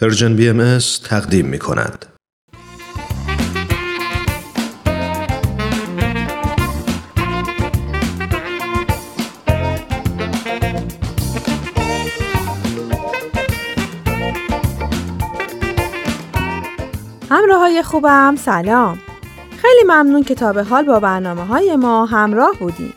پرژن 0.00 0.36
بی 0.36 0.48
ام 0.48 0.78
تقدیم 1.04 1.46
می 1.46 1.58
کند. 1.58 2.06
همراه 17.30 17.58
های 17.58 17.82
خوبم 17.82 18.36
سلام 18.36 18.98
خیلی 19.56 19.82
ممنون 19.84 20.22
که 20.22 20.34
تا 20.34 20.52
به 20.52 20.64
حال 20.64 20.84
با 20.84 21.00
برنامه 21.00 21.44
های 21.44 21.76
ما 21.76 22.06
همراه 22.06 22.56
بودیم 22.58 22.94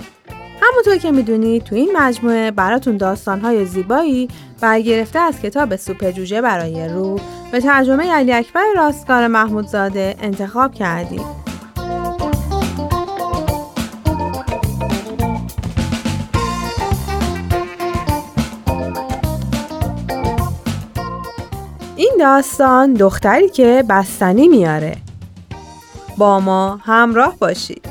همونطور 0.77 0.97
که 0.97 1.11
می‌دونید 1.11 1.63
تو 1.63 1.75
این 1.75 1.97
مجموعه 1.97 2.51
براتون 2.51 2.97
داستانهای 2.97 3.65
زیبایی 3.65 4.27
برگرفته 4.61 5.19
از 5.19 5.41
کتاب 5.41 5.75
سوپ 5.75 6.11
جوجه 6.11 6.41
برای 6.41 6.87
روح 6.89 7.21
به 7.51 7.61
ترجمه 7.61 8.11
علی 8.11 8.33
اکبر 8.33 8.65
راستگار 8.75 9.27
محمودزاده 9.27 10.15
انتخاب 10.21 10.73
کردیم. 10.73 11.25
این 21.96 22.11
داستان 22.19 22.93
دختری 22.93 23.49
که 23.49 23.83
بستنی 23.89 24.47
میاره. 24.47 24.97
با 26.18 26.39
ما 26.39 26.79
همراه 26.83 27.35
باشید. 27.39 27.86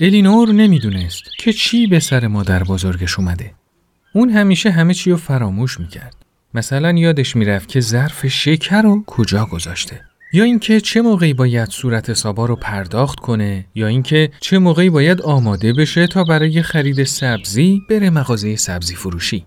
الینور 0.00 0.48
نمی‌دونست 0.48 1.22
که 1.38 1.52
چی 1.52 1.86
به 1.86 2.00
سر 2.00 2.26
مادر 2.26 2.62
بزرگش 2.64 3.18
اومده. 3.18 3.52
اون 4.14 4.30
همیشه 4.30 4.70
همه 4.70 4.94
چی 4.94 5.10
رو 5.10 5.16
فراموش 5.16 5.80
می‌کرد. 5.80 6.16
مثلا 6.54 6.92
یادش 6.92 7.36
می‌رفت 7.36 7.68
که 7.68 7.80
ظرف 7.80 8.26
شکر 8.26 8.82
رو 8.82 9.04
کجا 9.06 9.46
گذاشته. 9.46 10.00
یا 10.32 10.44
اینکه 10.44 10.80
چه 10.80 11.02
موقعی 11.02 11.34
باید 11.34 11.68
صورت 11.68 12.12
سابا 12.12 12.46
رو 12.46 12.56
پرداخت 12.56 13.20
کنه 13.20 13.64
یا 13.74 13.86
اینکه 13.86 14.30
چه 14.40 14.58
موقعی 14.58 14.90
باید 14.90 15.22
آماده 15.22 15.72
بشه 15.72 16.06
تا 16.06 16.24
برای 16.24 16.62
خرید 16.62 17.04
سبزی 17.04 17.82
بره 17.90 18.10
مغازه 18.10 18.56
سبزی 18.56 18.94
فروشی. 18.94 19.46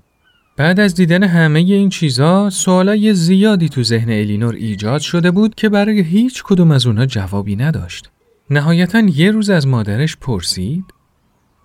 بعد 0.58 0.80
از 0.80 0.96
دیدن 0.96 1.24
همه 1.24 1.60
این 1.60 1.90
چیزا 1.90 2.50
سوالای 2.50 3.14
زیادی 3.14 3.70
تو 3.70 3.84
ذهن 3.84 4.10
الینور 4.10 4.56
ایجاد 4.56 5.02
شده 5.02 5.32
بود 5.32 5.56
که 5.56 5.70
برای 5.70 6.02
هیچ 6.02 6.44
کدوم 6.44 6.72
از 6.72 6.86
اونها 6.86 7.06
جوابی 7.06 7.56
نداشت. 7.56 8.10
نهایتا 8.52 9.00
یه 9.00 9.32
روز 9.32 9.50
از 9.50 9.68
مادرش 9.68 10.18
پرسید. 10.18 10.84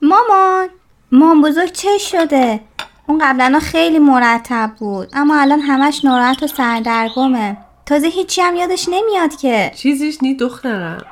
مامان 0.03 0.69
مام 1.13 1.43
بزرگ 1.43 1.73
چه 1.73 1.99
شده؟ 1.99 2.61
اون 3.07 3.19
قبلا 3.23 3.59
خیلی 3.59 3.99
مرتب 3.99 4.73
بود 4.79 5.09
اما 5.13 5.41
الان 5.41 5.61
همش 5.61 6.05
ناراحت 6.05 6.43
و 6.43 6.47
سردرگمه. 6.47 7.57
تازه 7.87 8.07
هیچی 8.07 8.41
هم 8.41 8.57
یادش 8.57 8.89
نمیاد 8.89 9.37
که. 9.37 9.73
چیزیش 9.77 10.19
نی 10.23 10.35
دخترم. 10.35 11.05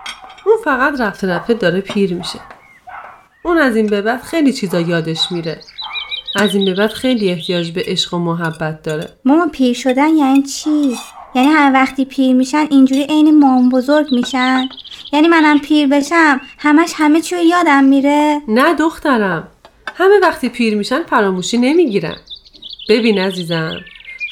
اون 0.47 0.56
فقط 0.64 1.00
رفته 1.00 1.27
رفته 1.27 1.55
داره 1.55 1.80
پیر 1.80 2.14
میشه. 2.14 2.39
اون 3.45 3.58
از 3.58 3.77
این 3.77 3.86
به 3.86 4.02
بعد 4.02 4.22
خیلی 4.22 4.52
چیزا 4.52 4.80
یادش 4.80 5.33
میره. 5.33 5.61
از 6.36 6.55
این 6.55 6.64
به 6.64 6.75
بعد 6.75 6.91
خیلی 6.91 7.30
احتیاج 7.30 7.70
به 7.70 7.83
عشق 7.86 8.14
و 8.14 8.19
محبت 8.19 8.83
داره. 8.83 9.08
مامان 9.25 9.50
پیر 9.50 9.75
شدن 9.75 10.17
یعنی 10.17 10.42
چی؟ 10.42 10.97
یعنی 11.34 11.48
هر 11.48 11.72
وقتی 11.75 12.05
پیر 12.05 12.34
میشن 12.36 12.67
اینجوری 12.70 13.02
عین 13.02 13.39
مام 13.39 13.69
بزرگ 13.69 14.06
میشن؟ 14.12 14.69
یعنی 15.14 15.28
منم 15.28 15.58
پیر 15.58 15.86
بشم 15.86 16.40
همش 16.58 16.92
همه 16.96 17.20
چیو 17.20 17.39
یادم 17.39 17.84
میره؟ 17.84 18.40
نه 18.48 18.74
دخترم. 18.74 19.48
همه 19.94 20.18
وقتی 20.22 20.48
پیر 20.48 20.77
میشن 20.77 21.02
فراموشی 21.02 21.58
نمی‌گیرن. 21.58 22.16
ببین 22.89 23.18
عزیزم 23.18 23.80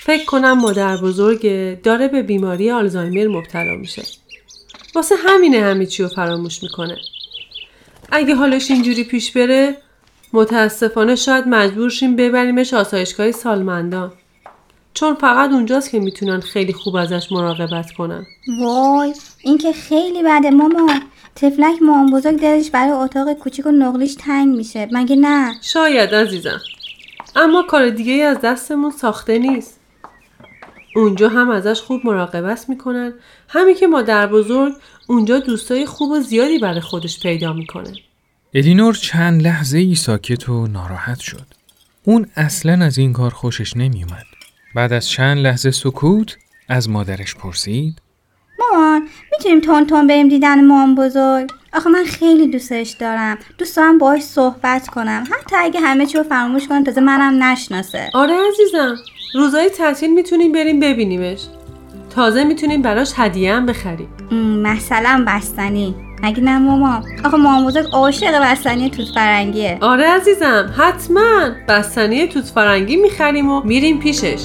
فکر 0.02 0.24
کنم 0.24 0.52
مادر 0.52 0.96
بزرگ 0.96 1.42
داره 1.82 2.08
به 2.08 2.22
بیماری 2.22 2.70
آلزایمر 2.70 3.26
مبتلا 3.26 3.74
میشه. 3.74 4.02
واسه 4.94 5.14
همینه 5.26 5.60
همه 5.60 5.86
چی 5.86 6.02
رو 6.02 6.08
فراموش 6.08 6.62
می‌کنه. 6.62 6.96
اگه 8.12 8.34
حالش 8.34 8.70
اینجوری 8.70 9.04
پیش 9.04 9.32
بره 9.32 9.76
متاسفانه 10.32 11.16
شاید 11.16 11.48
مجبور 11.48 11.90
شیم 11.90 12.16
ببریمش 12.16 12.74
آسایشگاه 12.74 13.32
سالمندان 13.32 14.12
چون 14.94 15.14
فقط 15.14 15.50
اونجاست 15.50 15.90
که 15.90 16.00
می‌تونن 16.00 16.40
خیلی 16.40 16.72
خوب 16.72 16.96
ازش 16.96 17.32
مراقبت 17.32 17.90
کنن. 17.90 18.26
وای 18.60 19.14
این 19.44 19.58
که 19.58 19.72
خیلی 19.72 20.22
بده 20.22 20.50
مامان 20.50 21.02
تفلک 21.36 21.82
مام 21.82 22.10
بزرگ 22.10 22.40
دلش 22.40 22.70
برای 22.70 22.90
اتاق 22.90 23.32
کوچیک 23.32 23.66
و 23.66 23.70
نقلیش 23.70 24.14
تنگ 24.14 24.56
میشه. 24.56 24.88
مگه 24.92 25.16
نه؟ 25.16 25.54
شاید 25.62 26.14
عزیزم. 26.14 26.60
اما 27.36 27.62
کار 27.62 27.90
دیگه 27.90 28.12
از 28.12 28.40
دستمون 28.40 28.90
ساخته 28.90 29.38
نیست. 29.38 29.80
اونجا 30.96 31.28
هم 31.28 31.50
ازش 31.50 31.80
خوب 31.80 32.00
مراقبت 32.04 32.68
می‌کنن. 32.68 33.12
همین 33.48 33.74
که 33.74 33.86
مادر 33.86 34.26
بزرگ 34.26 34.72
اونجا 35.06 35.38
دوستای 35.38 35.86
خوب 35.86 36.10
و 36.10 36.20
زیادی 36.20 36.58
برای 36.58 36.80
خودش 36.80 37.20
پیدا 37.20 37.52
می‌کنه. 37.52 37.92
الینور 38.54 38.94
چند 38.94 39.42
لحظه 39.42 39.78
ای 39.78 39.94
ساکت 39.94 40.48
و 40.48 40.66
ناراحت 40.66 41.20
شد. 41.20 41.46
اون 42.04 42.26
اصلا 42.36 42.84
از 42.84 42.98
این 42.98 43.12
کار 43.12 43.30
خوشش 43.30 43.76
نمیومد. 43.76 44.24
بعد 44.74 44.92
از 44.92 45.08
چند 45.08 45.38
لحظه 45.38 45.70
سکوت 45.70 46.36
از 46.68 46.90
مادرش 46.90 47.34
پرسید 47.34 47.98
مامان 48.72 49.02
می‌تونیم 49.32 49.60
تون 49.60 49.86
تون 49.86 50.06
بریم 50.06 50.28
دیدن 50.28 50.64
مام 50.64 50.94
بزرگ. 50.94 51.50
آخه 51.74 51.90
من 51.90 52.04
خیلی 52.04 52.46
دوستش 52.48 52.90
دارم. 52.90 53.38
دوست 53.58 53.76
دارم 53.76 53.98
باهاش 53.98 54.22
صحبت 54.22 54.88
کنم. 54.88 55.24
حتی 55.30 55.56
اگه 55.58 55.80
همه 55.80 56.06
چی 56.06 56.18
رو 56.18 56.24
فراموش 56.24 56.68
کنم 56.68 56.84
تازه 56.84 57.00
منم 57.00 57.42
نشناسه. 57.42 58.10
آره 58.14 58.34
عزیزم. 58.48 58.96
روزای 59.34 59.68
تعطیل 59.68 60.14
می‌تونیم 60.14 60.52
بریم 60.52 60.80
ببینیمش. 60.80 61.40
تازه 62.14 62.44
می‌تونیم 62.44 62.82
براش 62.82 63.12
هدیه 63.16 63.54
هم 63.54 63.66
بخریم. 63.66 64.08
مثلا 64.62 65.24
بستنی. 65.28 65.94
مگه 66.22 66.42
نه 66.42 66.58
مامان 66.58 67.04
آخه 67.24 67.36
مام 67.36 67.66
بزرگ 67.66 67.86
عاشق 67.92 68.42
بستنی 68.42 68.90
توت 68.90 69.08
فرنگیه. 69.14 69.78
آره 69.80 70.04
عزیزم. 70.04 70.74
حتما. 70.78 71.50
بستنی 71.68 72.28
توت 72.28 72.44
فرنگی 72.44 72.96
می‌خریم 72.96 73.50
و 73.50 73.62
میریم 73.64 73.98
پیشش. 73.98 74.42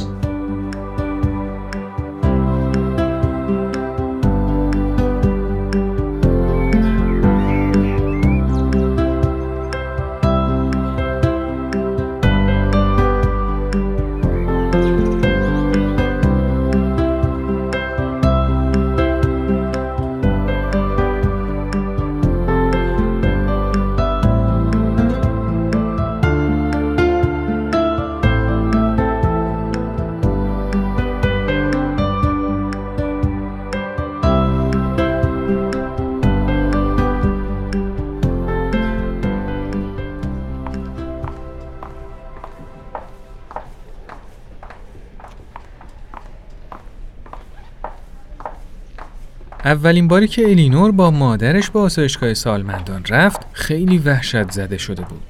اولین 49.66 50.08
باری 50.08 50.28
که 50.28 50.50
الینور 50.50 50.92
با 50.92 51.12
مادرش 51.12 51.70
به 51.70 51.80
آسایشگاه 51.80 52.34
سالمندان 52.34 53.04
رفت 53.10 53.42
خیلی 53.54 53.98
وحشت 53.98 54.52
زده 54.52 54.78
شده 54.78 55.02
بود. 55.02 55.22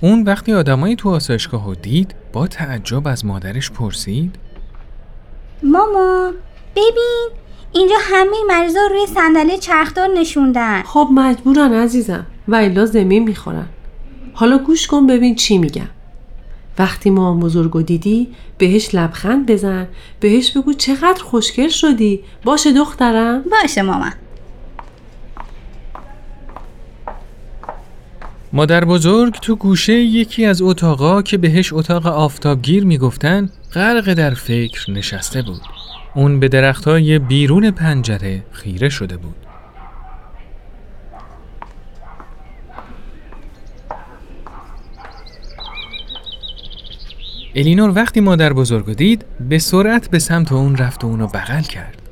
اون 0.00 0.22
وقتی 0.22 0.52
آدمایی 0.52 0.96
تو 0.96 1.10
آسایشگاه 1.10 1.66
رو 1.66 1.74
دید 1.74 2.14
با 2.32 2.46
تعجب 2.46 3.08
از 3.08 3.24
مادرش 3.24 3.70
پرسید. 3.70 4.36
مامان 5.62 6.34
ببین 6.76 7.28
اینجا 7.72 7.94
همه 8.00 8.36
مریضا 8.48 8.80
روی 8.90 9.06
صندلی 9.14 9.58
چرخدار 9.58 10.08
نشوندن. 10.18 10.82
خب 10.82 11.08
مجبورن 11.14 11.72
عزیزم. 11.72 12.26
و 12.48 12.54
الا 12.54 12.86
زمین 12.86 13.24
می‌خورن. 13.24 13.66
حالا 14.32 14.58
گوش 14.58 14.86
کن 14.86 15.06
ببین 15.06 15.34
چی 15.34 15.58
میگم 15.58 15.88
وقتی 16.80 17.10
مام 17.10 17.40
بزرگو 17.40 17.82
دیدی 17.82 18.28
بهش 18.58 18.94
لبخند 18.94 19.50
بزن 19.50 19.88
بهش 20.20 20.56
بگو 20.56 20.72
چقدر 20.72 21.22
خوشگل 21.22 21.68
شدی 21.68 22.20
باشه 22.44 22.72
دخترم 22.72 23.44
باشه 23.62 23.82
مامان 23.82 24.12
مادر 28.52 28.84
بزرگ 28.84 29.34
تو 29.34 29.56
گوشه 29.56 29.92
یکی 29.92 30.44
از 30.44 30.62
اتاقا 30.62 31.22
که 31.22 31.38
بهش 31.38 31.72
اتاق 31.72 32.06
آفتابگیر 32.06 32.84
می‌گفتن 32.84 33.50
غرق 33.74 34.14
در 34.14 34.34
فکر 34.34 34.90
نشسته 34.90 35.42
بود. 35.42 35.62
اون 36.14 36.40
به 36.40 36.48
درختای 36.48 37.18
بیرون 37.18 37.70
پنجره 37.70 38.42
خیره 38.52 38.88
شده 38.88 39.16
بود. 39.16 39.49
الینور 47.54 47.92
وقتی 47.96 48.20
مادر 48.20 48.52
بزرگ 48.52 48.94
دید 48.94 49.24
به 49.40 49.58
سرعت 49.58 50.10
به 50.10 50.18
سمت 50.18 50.52
اون 50.52 50.76
رفت 50.76 51.04
و 51.04 51.06
اونو 51.06 51.26
بغل 51.26 51.62
کرد. 51.62 52.02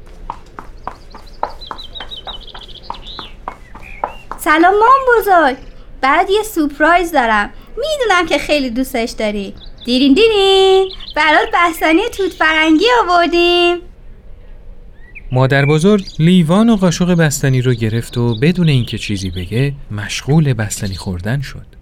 سلام 4.38 4.74
مام 4.74 5.18
بزرگ. 5.18 5.56
برات 6.00 6.30
یه 6.30 6.42
سپرایز 6.42 7.12
دارم. 7.12 7.50
می‌دونم 7.76 8.26
که 8.26 8.38
خیلی 8.38 8.70
دوستش 8.70 9.10
داری. 9.10 9.54
دیرین 9.84 10.14
دیرین. 10.14 10.90
برات 11.16 11.48
بستنی 11.54 12.02
توت 12.16 12.32
فرنگی 12.32 12.86
آوردیم. 13.04 13.78
مادر 15.32 15.66
بزرگ 15.66 16.06
لیوان 16.18 16.68
و 16.70 16.76
قاشق 16.76 17.14
بستنی 17.14 17.62
رو 17.62 17.74
گرفت 17.74 18.18
و 18.18 18.34
بدون 18.42 18.68
اینکه 18.68 18.98
چیزی 18.98 19.30
بگه 19.30 19.72
مشغول 19.90 20.52
بستنی 20.52 20.94
خوردن 20.94 21.40
شد. 21.40 21.77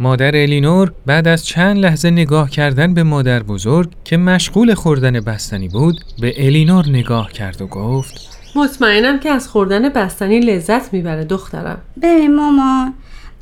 مادر 0.00 0.36
الینور 0.36 0.92
بعد 1.06 1.28
از 1.28 1.46
چند 1.46 1.78
لحظه 1.78 2.10
نگاه 2.10 2.50
کردن 2.50 2.94
به 2.94 3.02
مادر 3.02 3.42
بزرگ 3.42 3.90
که 4.04 4.16
مشغول 4.16 4.74
خوردن 4.74 5.20
بستنی 5.20 5.68
بود 5.68 6.00
به 6.20 6.46
الینور 6.46 6.88
نگاه 6.88 7.32
کرد 7.32 7.62
و 7.62 7.66
گفت 7.66 8.38
مطمئنم 8.56 9.20
که 9.20 9.30
از 9.30 9.48
خوردن 9.48 9.88
بستنی 9.88 10.40
لذت 10.40 10.92
می‌بره 10.92 11.24
دخترم. 11.24 11.78
ببین 12.02 12.34
مامان 12.34 12.94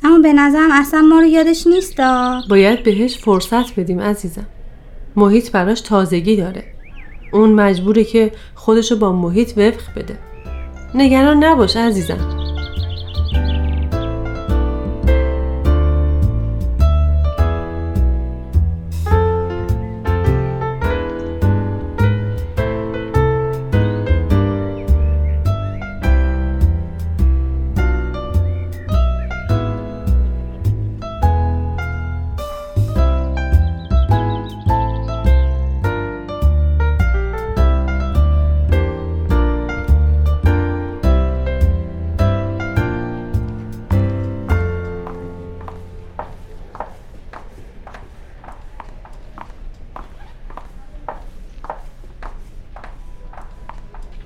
اما 0.03 0.19
به 0.19 0.33
نظرم 0.33 0.69
اصلا 0.71 1.01
ما 1.01 1.19
رو 1.19 1.25
یادش 1.25 1.67
نیستا. 1.67 2.41
باید 2.49 2.83
بهش 2.83 3.17
فرصت 3.17 3.79
بدیم 3.79 3.99
عزیزم. 3.99 4.45
محیط 5.15 5.51
براش 5.51 5.81
تازگی 5.81 6.35
داره. 6.35 6.63
اون 7.33 7.53
مجبوره 7.53 8.03
که 8.03 8.31
خودشو 8.55 8.99
با 8.99 9.11
محیط 9.11 9.57
وفق 9.57 9.93
بده. 9.95 10.19
نگران 10.95 11.43
نباش 11.43 11.75
عزیزم. 11.75 12.42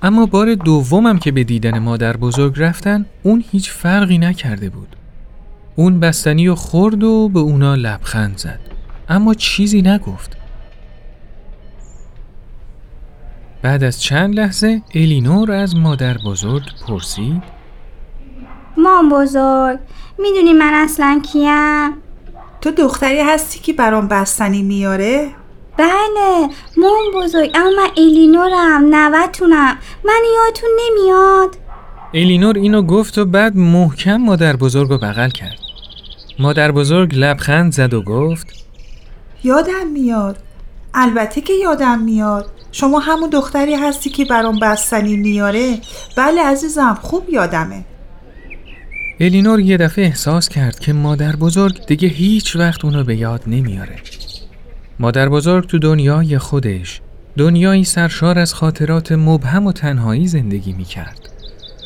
اما 0.02 0.26
بار 0.26 0.54
دومم 0.54 1.18
که 1.18 1.32
به 1.32 1.44
دیدن 1.44 1.78
مادر 1.78 2.16
بزرگ 2.16 2.54
رفتن 2.56 3.06
اون 3.22 3.44
هیچ 3.50 3.70
فرقی 3.70 4.18
نکرده 4.18 4.70
بود. 4.70 4.96
اون 5.76 6.00
بستنی 6.00 6.48
و 6.48 6.54
خورد 6.54 7.04
و 7.04 7.28
به 7.28 7.40
اونا 7.40 7.74
لبخند 7.74 8.38
زد. 8.38 8.60
اما 9.08 9.34
چیزی 9.34 9.82
نگفت. 9.82 10.36
بعد 13.62 13.84
از 13.84 14.02
چند 14.02 14.34
لحظه 14.34 14.82
الینور 14.94 15.52
از 15.52 15.76
مادر 15.76 16.18
بزرگ 16.18 16.62
پرسید 16.88 17.42
مام 18.76 19.08
بزرگ 19.08 19.78
می‌دونی 20.18 20.52
من 20.52 20.74
اصلا 20.74 21.20
کیم؟ 21.32 21.92
تو 22.60 22.70
دختری 22.70 23.20
هستی 23.20 23.58
که 23.58 23.72
برام 23.72 24.08
بستنی 24.08 24.62
میاره؟ 24.62 25.30
بله 25.78 26.48
مام 26.76 27.24
بزرگ 27.24 27.50
اما 27.54 27.70
من 27.70 27.90
الینورم 27.96 28.94
نوتونم. 28.94 29.78
من 30.04 30.20
یادتون 30.36 30.70
نمیاد؟ 30.80 31.56
الینور 32.14 32.58
اینو 32.58 32.82
گفت 32.82 33.18
و 33.18 33.24
بعد 33.24 33.56
محکم 33.56 34.16
مادر 34.16 34.56
بزرگ 34.56 34.88
رو 34.88 34.98
بغل 34.98 35.30
کرد. 35.30 35.58
مادر 36.38 36.72
بزرگ 36.72 37.14
لبخند 37.14 37.72
زد 37.72 37.94
و 37.94 38.02
گفت 38.02 38.46
یادم 39.44 39.86
میاد. 39.92 40.36
البته 40.94 41.40
که 41.40 41.52
یادم 41.52 41.98
میاد. 41.98 42.50
شما 42.72 42.98
همون 42.98 43.30
دختری 43.30 43.74
هستی 43.74 44.10
که 44.10 44.24
برام 44.24 44.58
بستنی 44.58 45.16
میاره؟ 45.16 45.78
بله 46.16 46.42
عزیزم 46.42 46.98
خوب 47.02 47.30
یادمه. 47.30 47.84
الینور 49.20 49.60
یه 49.60 49.76
دفعه 49.76 50.04
احساس 50.04 50.48
کرد 50.48 50.78
که 50.78 50.92
مادر 50.92 51.36
بزرگ 51.36 51.86
دیگه 51.86 52.08
هیچ 52.08 52.56
وقت 52.56 52.84
اونو 52.84 53.04
به 53.04 53.16
یاد 53.16 53.42
نمیاره. 53.46 53.96
مادر 55.00 55.28
بزرگ 55.28 55.66
تو 55.66 55.78
دنیای 55.78 56.38
خودش 56.38 57.00
دنیایی 57.36 57.84
سرشار 57.84 58.38
از 58.38 58.54
خاطرات 58.54 59.12
مبهم 59.12 59.66
و 59.66 59.72
تنهایی 59.72 60.26
زندگی 60.26 60.72
می 60.72 60.84
کرد. 60.84 61.18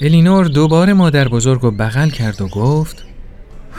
الینور 0.01 0.45
دوباره 0.45 0.93
مادر 0.93 1.29
بزرگ 1.29 1.61
رو 1.61 1.71
بغل 1.71 2.09
کرد 2.09 2.43
و 2.43 2.49
گفت 2.49 3.05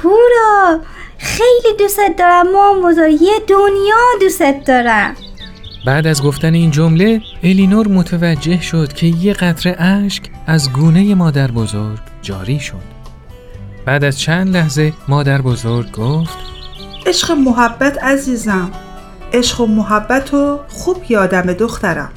هورا 0.04 0.80
خیلی 1.18 1.78
دوستت 1.80 2.16
دارم 2.18 2.52
مام 2.52 2.82
بزرگ 2.82 3.22
یه 3.22 3.34
دنیا 3.48 3.96
دوستت 4.22 4.64
دارم 4.68 5.16
بعد 5.86 6.08
از 6.08 6.24
گفتن 6.24 6.54
این 6.54 6.72
جمله 6.72 7.22
الینور 7.44 7.88
متوجه 7.88 8.62
شد 8.62 8.94
که 8.94 9.08
یه 9.08 9.34
قطره 9.34 9.82
اشک 9.82 10.24
از 10.48 10.74
گونه 10.74 11.16
مادر 11.16 11.52
بزرگ 11.52 12.00
جاری 12.22 12.60
شد. 12.60 12.94
بعد 13.86 14.04
از 14.04 14.20
چند 14.20 14.58
لحظه 14.58 14.94
مادر 15.08 15.42
بزرگ 15.42 15.92
گفت 15.92 16.38
عشق 17.06 17.32
محبت 17.32 18.04
عزیزم 18.04 18.72
عشق 19.34 19.62
و 19.62 19.66
محبت 19.66 20.34
رو 20.34 20.60
خوب 20.70 20.98
یادمه 21.10 21.54
دخترم. 21.54 22.10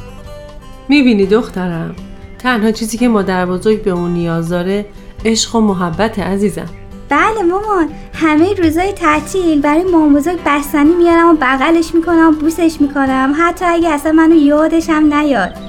می‌بینی 0.88 1.26
دخترم؟ 1.26 1.96
تنها 2.38 2.70
چیزی 2.70 2.98
که 2.98 3.08
مادر 3.08 3.46
بزرگ 3.46 3.82
به 3.82 3.90
اون 3.90 4.10
نیاز 4.10 4.48
داره 4.48 4.86
عشق 5.24 5.54
و 5.54 5.60
محبت 5.60 6.18
عزیزم. 6.18 6.66
بله 7.08 7.42
مامان. 7.42 7.88
همه 8.14 8.54
روزای 8.54 8.92
تعطیل 8.92 9.60
برای 9.60 9.84
مام 9.84 10.14
بزرگ 10.14 10.38
بستنی 10.46 10.94
میارم 10.94 11.28
و 11.28 11.36
بغلش 11.40 11.94
می‌کنم 11.94 12.28
و 12.28 12.40
بوسش 12.40 12.76
می‌کنم. 12.80 13.34
حتی 13.38 13.64
اگه 13.64 13.88
اصلا 13.88 14.12
منو 14.12 14.34
یادش 14.34 14.90
هم 14.90 15.14
نیاد. 15.14 15.65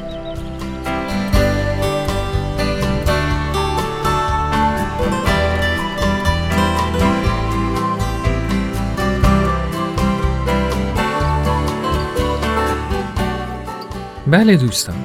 بله 14.31 14.55
دوستان. 14.55 14.95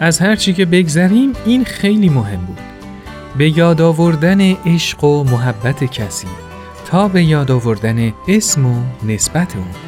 از 0.00 0.18
هر 0.18 0.36
چی 0.36 0.52
که 0.52 0.64
بگذریم 0.64 1.32
این 1.46 1.64
خیلی 1.64 2.08
مهم 2.08 2.40
بود. 2.40 2.58
به 3.38 3.58
یاد 3.58 3.80
آوردن 3.80 4.40
عشق 4.40 5.04
و 5.04 5.24
محبت 5.24 5.84
کسی 5.84 6.28
تا 6.86 7.08
به 7.08 7.24
یاد 7.24 7.50
آوردن 7.50 8.12
اسم 8.28 8.66
و 8.66 8.82
نسبت 9.06 9.56
اون. 9.56 9.87